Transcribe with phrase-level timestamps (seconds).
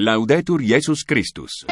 [0.00, 1.66] Laudetur Jesus Christus.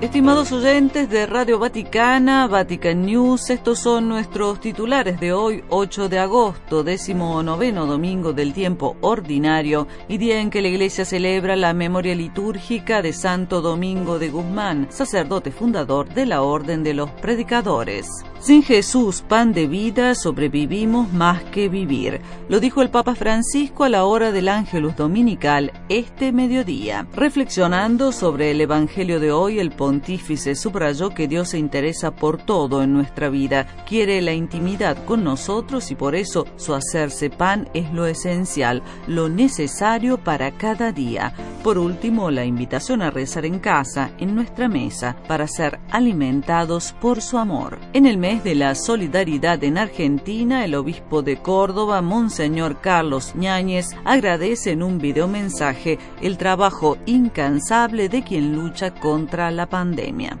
[0.00, 6.18] Estimados oyentes de Radio Vaticana, Vatican News, estos son nuestros titulares de hoy, 8 de
[6.18, 11.74] agosto, décimo noveno domingo del tiempo ordinario y día en que la Iglesia celebra la
[11.74, 18.24] memoria litúrgica de Santo Domingo de Guzmán, sacerdote fundador de la Orden de los Predicadores.
[18.40, 22.20] Sin Jesús, pan de vida, sobrevivimos más que vivir.
[22.48, 27.08] Lo dijo el Papa Francisco a la hora del Ángelus Dominical este mediodía.
[27.14, 32.82] Reflexionando sobre el Evangelio de hoy, el pontífice subrayó que Dios se interesa por todo
[32.82, 37.92] en nuestra vida, quiere la intimidad con nosotros y por eso su hacerse pan es
[37.92, 41.34] lo esencial, lo necesario para cada día.
[41.64, 47.20] Por último, la invitación a rezar en casa, en nuestra mesa, para ser alimentados por
[47.20, 47.78] su amor.
[47.92, 54.72] En el de la solidaridad en Argentina, el obispo de Córdoba, Monseñor Carlos Ñáñez, agradece
[54.72, 60.38] en un videomensaje el trabajo incansable de quien lucha contra la pandemia.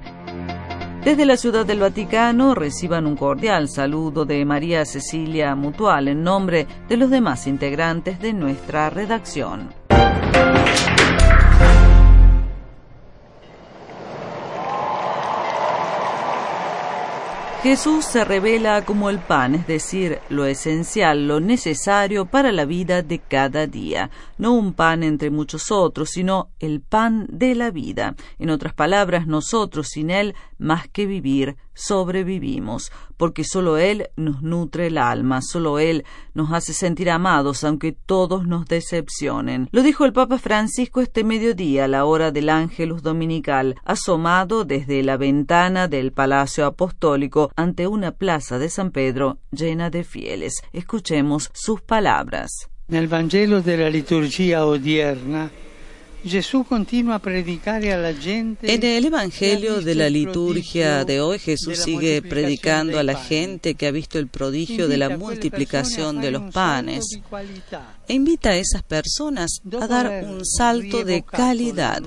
[1.02, 6.66] Desde la Ciudad del Vaticano reciban un cordial saludo de María Cecilia Mutual en nombre
[6.90, 9.87] de los demás integrantes de nuestra redacción.
[17.62, 23.02] Jesús se revela como el pan, es decir, lo esencial, lo necesario para la vida
[23.02, 28.14] de cada día, no un pan entre muchos otros, sino el pan de la vida.
[28.38, 34.88] En otras palabras, nosotros sin Él, más que vivir, sobrevivimos, porque solo Él nos nutre
[34.88, 36.04] el alma, solo Él
[36.34, 39.68] nos hace sentir amados, aunque todos nos decepcionen.
[39.72, 45.02] Lo dijo el Papa Francisco este mediodía a la hora del Ángelus Dominical, asomado desde
[45.02, 50.62] la ventana del Palacio Apostólico ante una plaza de San Pedro llena de fieles.
[50.72, 52.68] Escuchemos sus palabras.
[52.88, 55.50] Nel Vangelo della liturgia odierna
[58.62, 63.86] en el Evangelio de la liturgia de hoy Jesús sigue predicando a la gente que
[63.86, 67.04] ha visto el prodigio de la multiplicación de los panes
[68.08, 72.02] e invita a esas personas a dar un salto de calidad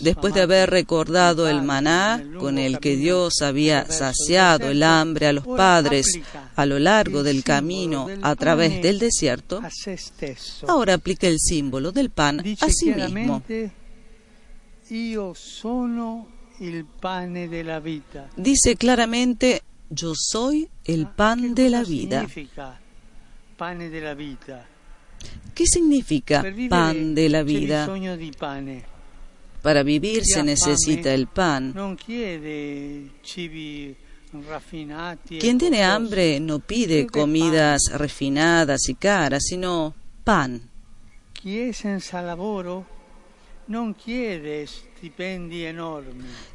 [0.00, 5.32] Después de haber recordado el maná con el que Dios había saciado el hambre a
[5.32, 6.20] los padres
[6.54, 9.62] a lo largo del camino a través del desierto,
[10.66, 13.42] ahora aplica el símbolo del pan a sí mismo.
[18.36, 22.26] Dice claramente, yo soy el pan de la vida.
[25.54, 27.88] ¿Qué significa pan de la vida?
[29.62, 31.74] Para vivir se necesita el pan.
[35.40, 40.62] Quien tiene hambre no pide comidas refinadas y caras, sino pan.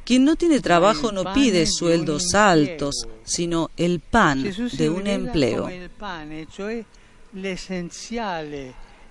[0.06, 5.70] Quien no tiene trabajo no pide sueldos altos, sino el pan de un empleo.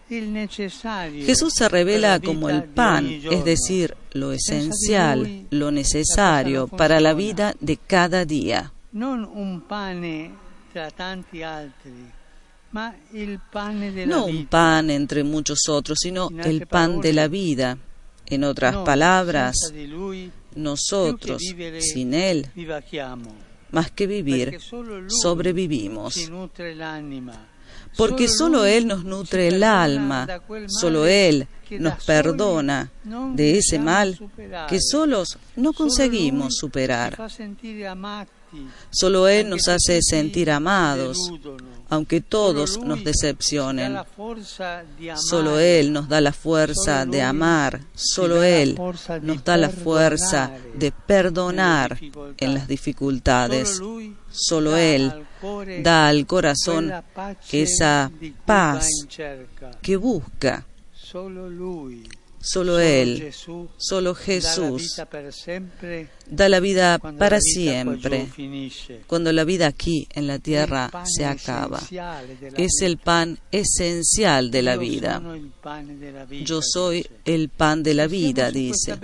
[0.09, 7.55] Jesús se revela como el pan, es decir, lo esencial, lo necesario para la vida
[7.61, 8.73] de cada día.
[8.93, 9.13] No
[14.27, 17.79] un pan entre muchos otros, sino el pan de la vida.
[18.27, 19.57] En otras palabras,
[20.55, 21.43] nosotros,
[21.81, 22.49] sin Él,
[23.73, 24.59] más que vivir,
[25.09, 26.17] sobrevivimos.
[27.97, 30.27] porque solo Él nos nutre el alma,
[30.69, 31.47] solo Él
[31.79, 32.91] nos perdona
[33.35, 34.19] de ese mal
[34.69, 37.17] que solos no conseguimos superar.
[38.91, 41.19] Solo Él nos hace sentir amados,
[41.89, 43.99] aunque todos nos decepcionen.
[45.17, 48.79] Solo Él nos da la fuerza de amar, solo Él
[49.23, 51.99] nos da la fuerza de perdonar
[52.39, 53.81] en las dificultades.
[54.31, 55.13] Solo Él
[55.83, 56.93] da al corazón
[57.51, 58.11] esa
[58.47, 58.89] paz
[59.81, 60.65] que busca.
[62.43, 63.33] Solo Él,
[63.77, 65.01] solo Jesús
[66.27, 68.29] da la vida para siempre,
[69.07, 71.81] cuando la vida aquí en la tierra se acaba.
[72.57, 75.23] Es el pan esencial de la vida.
[76.45, 78.99] Yo soy el pan de la vida, dice.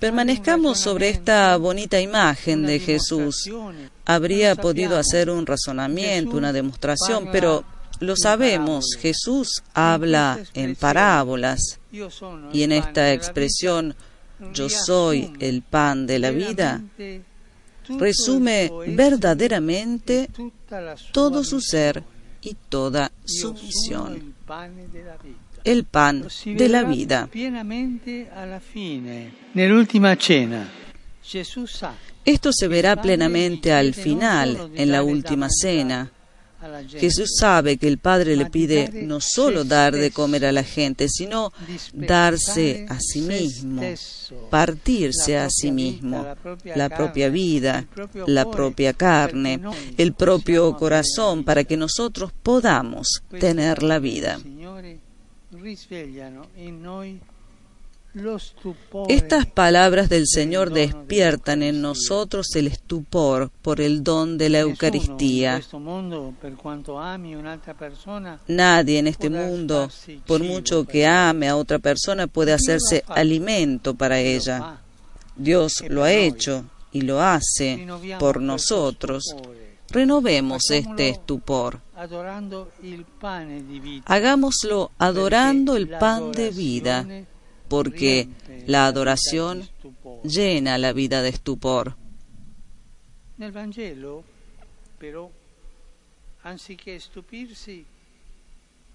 [0.00, 3.50] Permanezcamos sobre esta bonita imagen de Jesús.
[4.04, 7.64] Habría podido hacer un razonamiento, una demostración, pero
[8.00, 11.78] lo sabemos, Jesús habla en parábolas
[12.52, 13.94] y en esta expresión,
[14.52, 16.82] yo soy el pan de la vida,
[17.88, 20.28] resume verdaderamente
[21.12, 22.02] todo su ser
[22.42, 24.34] y toda su misión,
[25.64, 27.28] el pan de la vida.
[32.24, 36.10] Esto se verá plenamente al final, en la última cena.
[36.88, 41.08] Jesús sabe que el Padre le pide no solo dar de comer a la gente,
[41.08, 41.52] sino
[41.92, 43.82] darse a sí mismo,
[44.50, 46.26] partirse a sí mismo,
[46.74, 47.86] la propia vida,
[48.26, 49.60] la propia carne,
[49.96, 54.38] el propio corazón, para que nosotros podamos tener la vida.
[59.08, 65.60] Estas palabras del Señor despiertan en nosotros el estupor por el don de la Eucaristía.
[68.48, 69.90] Nadie en este mundo,
[70.26, 74.78] por mucho que ame a otra persona, puede hacerse alimento para ella.
[75.36, 77.86] Dios lo ha hecho y lo hace
[78.18, 79.36] por nosotros.
[79.90, 81.80] Renovemos este estupor.
[84.06, 87.06] Hagámoslo adorando el pan de vida
[87.68, 88.28] porque
[88.66, 89.68] la adoración
[90.24, 91.96] llena la vida de estupor.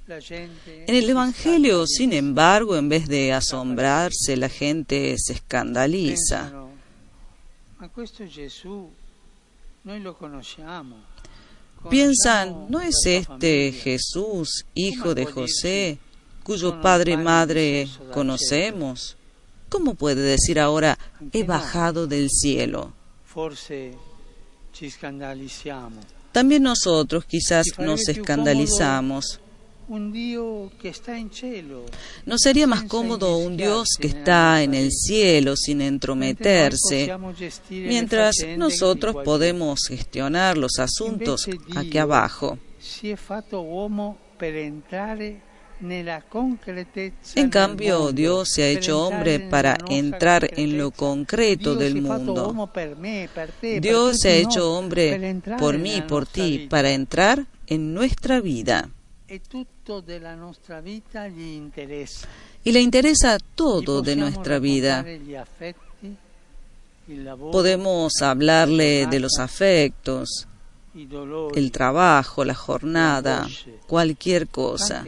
[0.08, 6.52] En el Evangelio, sin embargo, en vez de asombrarse, la gente se escandaliza.
[11.90, 16.00] Piensan, ¿no es este Jesús, hijo de José?
[16.44, 19.16] Cuyo padre y madre conocemos,
[19.70, 20.98] ¿cómo puede decir ahora,
[21.32, 22.94] he bajado del cielo?
[26.32, 29.40] También nosotros quizás nos escandalizamos.
[32.26, 37.14] ¿No sería más cómodo un Dios que está en el cielo sin entrometerse,
[37.70, 42.58] mientras nosotros podemos gestionar los asuntos aquí abajo?
[47.36, 52.70] En cambio, Dios se ha hecho hombre para entrar en lo concreto del mundo.
[53.82, 58.90] Dios se ha hecho hombre por mí, por ti, para entrar en nuestra vida.
[62.64, 65.06] Y le interesa todo de nuestra vida.
[67.52, 70.48] Podemos hablarle de los afectos,
[71.56, 73.48] el trabajo, la jornada,
[73.88, 75.06] cualquier cosa.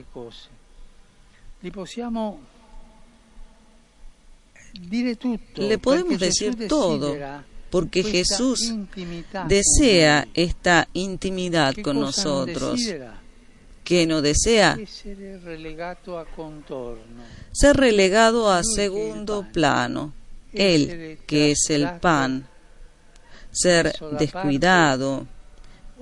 [5.56, 7.16] Le podemos decir todo,
[7.70, 8.74] porque Jesús
[9.48, 12.82] desea esta intimidad con nosotros,
[13.84, 14.78] que no desea
[17.54, 20.14] ser relegado a segundo plano,
[20.52, 22.46] Él que es el pan,
[23.52, 25.26] ser descuidado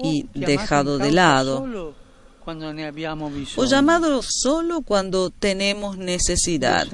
[0.02, 1.96] y dejado de lado
[3.56, 6.88] o llamado solo cuando tenemos necesidad.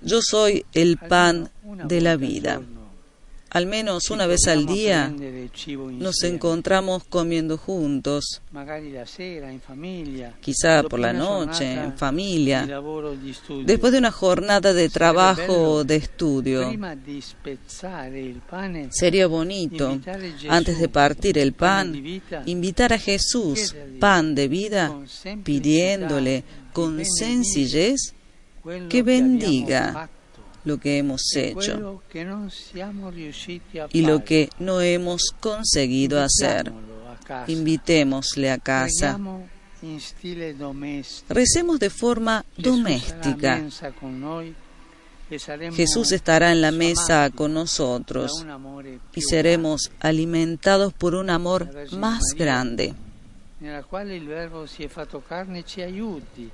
[0.00, 1.50] Yo soy el pan
[1.84, 2.60] de la vida
[3.50, 5.12] al menos una vez al día
[5.90, 8.42] nos encontramos comiendo juntos,
[10.40, 12.66] quizá por la noche, en familia,
[13.64, 16.70] después de una jornada de trabajo o de estudio.
[18.90, 19.98] Sería bonito,
[20.48, 24.94] antes de partir el pan, invitar a Jesús, pan de vida,
[25.42, 28.14] pidiéndole con sencillez
[28.88, 30.10] que bendiga
[30.68, 32.02] lo que hemos hecho
[33.92, 36.72] y lo que no hemos conseguido hacer.
[37.46, 39.18] Invitémosle a casa.
[41.28, 43.62] Recemos de forma doméstica.
[45.74, 48.46] Jesús estará en la mesa con nosotros
[49.14, 52.94] y seremos alimentados por un amor más grande.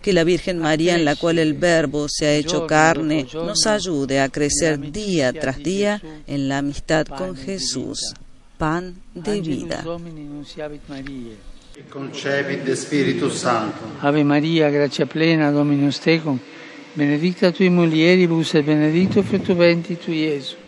[0.03, 4.21] Que la Virgen María, en la cual el Verbo se ha hecho carne, nos ayude
[4.21, 8.15] a crecer día tras día en la amistad con Jesús,
[8.57, 9.85] pan de vida.
[14.01, 16.39] Ave María, gracia plena, Dominus tecum,
[16.95, 20.64] benedicta tui mulieribus et benedictus fructus ventris tui, Jesús.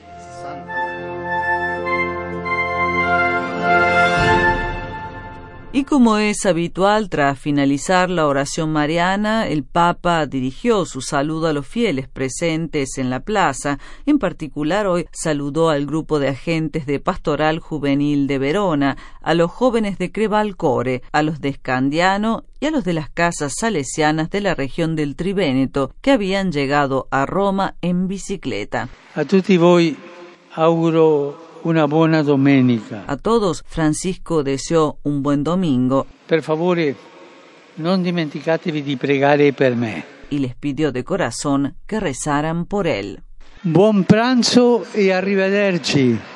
[5.77, 11.53] Y como es habitual, tras finalizar la oración mariana, el Papa dirigió su saludo a
[11.53, 13.79] los fieles presentes en la plaza.
[14.07, 19.51] En particular, hoy saludó al grupo de agentes de Pastoral Juvenil de Verona, a los
[19.51, 24.41] jóvenes de Crevalcore, a los de Scandiano y a los de las casas salesianas de
[24.41, 28.89] la región del Trivéneto, que habían llegado a Roma en bicicleta.
[29.15, 29.95] A tutti voi
[30.55, 33.05] auguro una buona domenica.
[33.09, 36.07] A todos, Francisco deseó un buen domingo.
[36.27, 36.95] Per favore,
[37.77, 40.05] non dimenticatevi di pregare per me.
[40.29, 43.23] Y les pidió de corazón que rezaran por él.
[43.63, 46.36] Buon pranzo e arrivederci.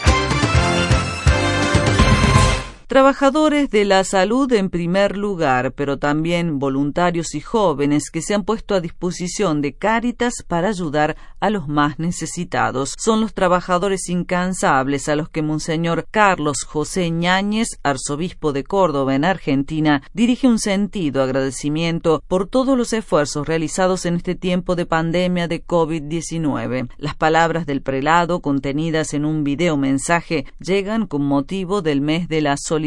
[2.91, 8.43] Trabajadores de la salud en primer lugar, pero también voluntarios y jóvenes que se han
[8.43, 12.93] puesto a disposición de Cáritas para ayudar a los más necesitados.
[12.97, 19.23] Son los trabajadores incansables a los que Monseñor Carlos José Ñáñez, arzobispo de Córdoba en
[19.23, 25.47] Argentina, dirige un sentido agradecimiento por todos los esfuerzos realizados en este tiempo de pandemia
[25.47, 26.89] de COVID-19.
[26.97, 32.41] Las palabras del prelado contenidas en un video mensaje llegan con motivo del mes de
[32.41, 32.80] la solidaridad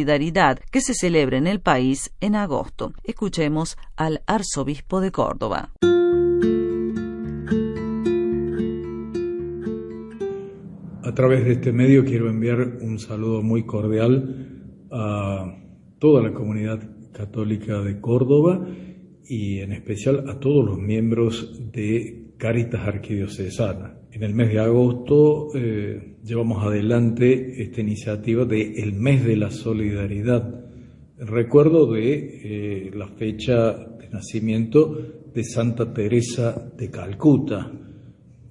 [0.70, 2.92] que se celebra en el país en agosto.
[3.04, 5.72] Escuchemos al arzobispo de Córdoba.
[11.02, 15.58] A través de este medio quiero enviar un saludo muy cordial a
[15.98, 16.80] toda la comunidad
[17.12, 18.66] católica de Córdoba
[19.26, 23.98] y en especial a todos los miembros de Caritas Arquidiocesana.
[24.14, 29.50] En el mes de agosto eh, llevamos adelante esta iniciativa de el mes de la
[29.50, 30.54] solidaridad.
[31.18, 32.12] Recuerdo de
[32.44, 34.96] eh, la fecha de nacimiento
[35.34, 37.72] de Santa Teresa de Calcuta,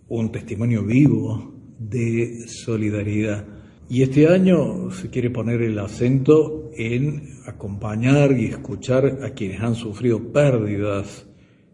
[0.10, 3.48] un testimonio vivo de solidaridad.
[3.88, 9.76] Y este año se quiere poner el acento en acompañar y escuchar a quienes han
[9.76, 11.26] sufrido pérdidas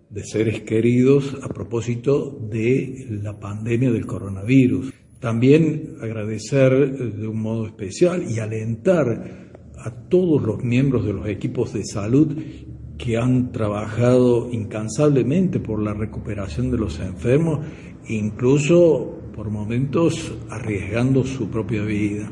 [0.09, 4.91] de seres queridos a propósito de la pandemia del coronavirus.
[5.19, 11.73] También agradecer de un modo especial y alentar a todos los miembros de los equipos
[11.73, 12.35] de salud
[12.97, 17.65] que han trabajado incansablemente por la recuperación de los enfermos,
[18.07, 22.29] incluso por momentos arriesgando su propia vida.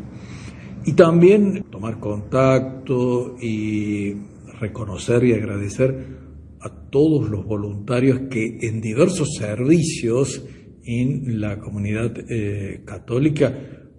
[0.86, 4.16] Y también tomar contacto y
[4.60, 6.27] reconocer y agradecer
[6.68, 10.44] a todos los voluntarios que en diversos servicios
[10.88, 13.54] en la comunidad eh, católica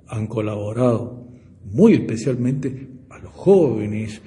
[0.06, 1.28] han colaborado,
[1.64, 4.22] muy especialmente a los jóvenes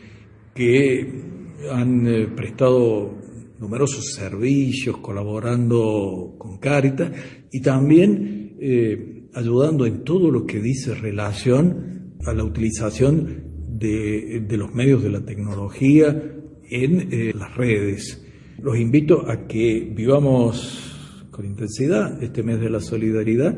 [0.53, 1.23] que
[1.71, 3.15] han eh, prestado
[3.59, 7.11] numerosos servicios colaborando con Caritas
[7.51, 13.43] y también eh, ayudando en todo lo que dice relación a la utilización
[13.79, 16.21] de, los medios de la tecnología
[16.69, 18.20] en las redes.
[18.61, 23.57] Los invito a que vivamos con intensidad este mes de la solidaridad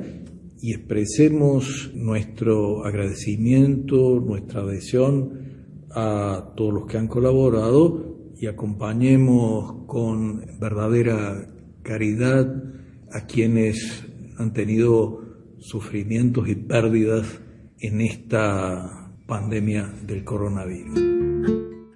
[0.61, 10.45] y expresemos nuestro agradecimiento, nuestra adhesión a todos los que han colaborado y acompañemos con
[10.61, 11.49] verdadera
[11.81, 12.63] caridad
[13.11, 14.05] a quienes
[14.37, 15.19] han tenido
[15.59, 17.41] sufrimientos y pérdidas
[17.79, 21.12] en esta pandemia del coronavirus.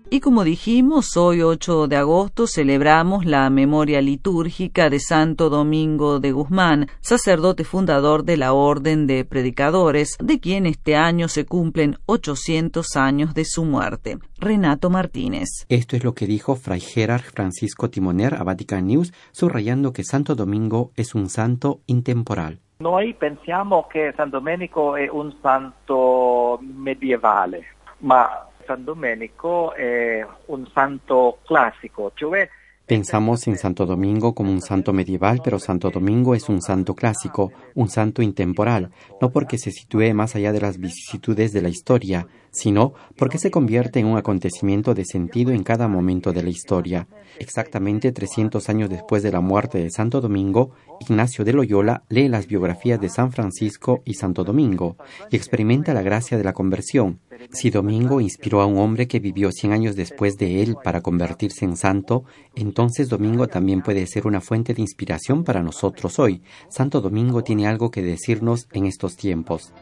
[0.09, 6.31] Y como dijimos, hoy 8 de agosto celebramos la memoria litúrgica de Santo Domingo de
[6.31, 12.95] Guzmán, sacerdote fundador de la Orden de Predicadores, de quien este año se cumplen 800
[12.95, 14.17] años de su muerte.
[14.37, 15.65] Renato Martínez.
[15.67, 20.35] Esto es lo que dijo Fray Gerard Francisco Timoner a Vatican News, subrayando que Santo
[20.35, 22.59] Domingo es un santo intemporal.
[22.79, 27.65] Noi pensiamo che San Domenico è un santo medievale,
[27.99, 32.47] ma San Domenico è un santo classico, cioè
[32.87, 37.51] Pensamos en Santo Domingo como un santo medieval, pero Santo Domingo es un santo clásico,
[37.75, 42.27] un santo intemporal, no porque se sitúe más allá de las vicisitudes de la historia,
[42.49, 47.09] sino porque se convierte en un acontecimiento de sentido en cada momento de la historia.
[47.39, 52.47] Exactamente 300 años después de la muerte de Santo Domingo, Ignacio de Loyola lee las
[52.47, 54.97] biografías de San Francisco y Santo Domingo
[55.29, 57.19] y experimenta la gracia de la conversión.
[57.51, 61.65] Si Domingo inspiró a un hombre que vivió 100 años después de él para convertirse
[61.65, 62.23] en santo,
[62.55, 66.41] entonces Domingo también puede ser una fuente de inspiración para nosotros hoy.
[66.69, 69.73] Santo Domingo tiene algo que decirnos en estos tiempos.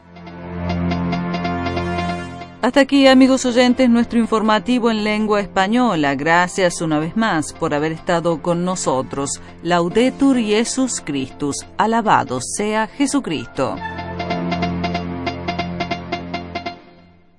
[2.65, 6.15] Hasta aquí, amigos oyentes, nuestro informativo en lengua española.
[6.15, 9.39] Gracias una vez más por haber estado con nosotros.
[9.61, 11.57] Laudetur Jesus Christus.
[11.77, 13.75] Alabado sea Jesucristo.